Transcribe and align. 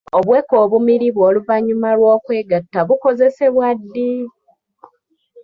Obuweke 0.17 0.55
obumiribwa 0.63 1.23
oluvannyuma 1.29 1.89
lw'okwegatta 1.97 2.79
bukozesebwa 2.87 3.67
ddi? 3.79 4.13